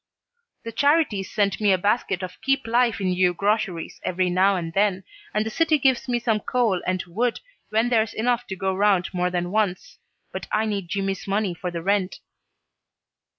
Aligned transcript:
The 0.63 0.71
Charities 0.71 1.29
sends 1.29 1.61
me 1.61 1.71
a 1.71 1.77
basket 1.77 2.23
of 2.23 2.41
keep 2.41 2.65
life 2.65 2.99
in 2.99 3.09
you 3.13 3.35
groceries 3.35 3.99
every 4.03 4.31
now 4.31 4.55
and 4.55 4.73
then, 4.73 5.03
and 5.31 5.45
the 5.45 5.51
city 5.51 5.77
gives 5.77 6.09
me 6.09 6.17
some 6.17 6.39
coal 6.39 6.81
and 6.87 7.03
wood 7.05 7.39
when 7.69 7.89
there's 7.89 8.15
enough 8.15 8.47
to 8.47 8.55
go 8.55 8.73
round 8.73 9.13
more 9.13 9.29
than 9.29 9.51
once, 9.51 9.99
but 10.31 10.47
I 10.51 10.65
need 10.65 10.89
Jimmy's 10.89 11.27
money 11.27 11.53
for 11.53 11.69
the 11.69 11.83
rent." 11.83 12.17